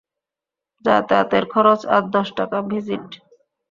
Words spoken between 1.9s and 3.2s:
আর দশ টাকা ভিজিট।